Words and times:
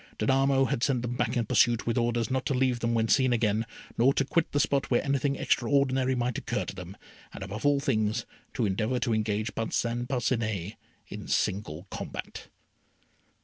Danamo 0.17 0.65
had 0.67 0.81
sent 0.81 1.03
them 1.03 1.15
back 1.15 1.37
in 1.37 1.45
pursuit 1.45 1.85
with 1.85 1.95
orders 1.95 2.31
not 2.31 2.43
to 2.47 2.55
leave 2.55 2.79
them 2.79 2.95
when 2.95 3.07
seen 3.07 3.31
again, 3.31 3.67
nor 3.99 4.15
to 4.15 4.25
quit 4.25 4.51
the 4.51 4.59
spot 4.59 4.89
where 4.89 5.05
anything 5.05 5.35
extraordinary 5.35 6.15
might 6.15 6.39
occur 6.39 6.65
to 6.65 6.73
them, 6.73 6.97
and, 7.33 7.43
above 7.43 7.67
all 7.67 7.79
things, 7.79 8.25
to 8.55 8.65
endeavour 8.65 8.97
to 8.97 9.13
engage 9.13 9.53
Parcin 9.53 10.07
Parcinet 10.07 10.73
in 11.07 11.27
single 11.27 11.85
combat. 11.91 12.47